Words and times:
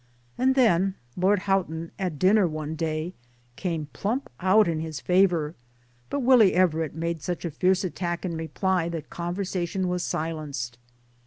And 0.35 0.55
then 0.55 0.95
Lord 1.15 1.41
Houghton 1.41 1.91
at 1.99 2.17
dinner 2.17 2.47
one 2.47 2.73
day 2.73 3.13
came 3.55 3.85
plump 3.93 4.31
out 4.39 4.67
in 4.67 4.79
his 4.79 4.99
favour 4.99 5.53
but 6.09 6.21
Willie 6.21 6.53
Everett 6.55 6.95
made 6.95 7.21
such 7.21 7.45
a 7.45 7.51
fierce 7.51 7.83
attack 7.83 8.25
in 8.25 8.35
reply 8.35 8.89
that 8.89 9.11
conversation 9.11 9.87
was 9.87 10.01
silenced." 10.01 10.79